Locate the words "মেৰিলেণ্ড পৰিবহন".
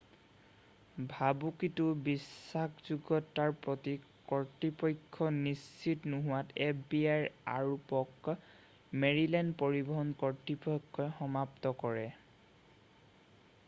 9.05-10.15